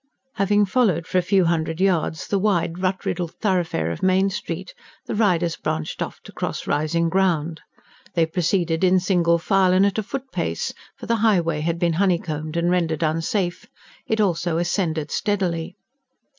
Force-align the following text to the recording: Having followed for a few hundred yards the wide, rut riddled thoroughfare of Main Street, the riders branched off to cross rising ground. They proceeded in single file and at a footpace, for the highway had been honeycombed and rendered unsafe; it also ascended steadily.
Having 0.33 0.65
followed 0.65 1.05
for 1.05 1.19
a 1.19 1.21
few 1.21 1.45
hundred 1.45 1.79
yards 1.79 2.25
the 2.25 2.39
wide, 2.39 2.79
rut 2.81 3.05
riddled 3.05 3.35
thoroughfare 3.35 3.91
of 3.91 4.01
Main 4.01 4.31
Street, 4.31 4.73
the 5.05 5.13
riders 5.13 5.55
branched 5.55 6.01
off 6.01 6.19
to 6.21 6.31
cross 6.31 6.65
rising 6.65 7.07
ground. 7.07 7.61
They 8.15 8.25
proceeded 8.25 8.83
in 8.83 8.99
single 8.99 9.37
file 9.37 9.73
and 9.73 9.85
at 9.85 9.99
a 9.99 10.01
footpace, 10.01 10.73
for 10.95 11.05
the 11.05 11.17
highway 11.17 11.59
had 11.61 11.77
been 11.77 11.93
honeycombed 12.01 12.57
and 12.57 12.71
rendered 12.71 13.03
unsafe; 13.03 13.67
it 14.07 14.19
also 14.19 14.57
ascended 14.57 15.11
steadily. 15.11 15.75